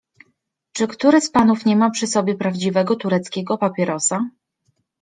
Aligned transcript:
Czy 0.73 0.87
który 0.87 1.21
z 1.21 1.31
panów 1.31 1.65
nie 1.65 1.75
ma 1.75 1.89
przy 1.89 2.07
sobie 2.07 2.35
prawdziwego 2.35 2.95
tureckiego 2.95 3.57
papierosa? 3.57 4.29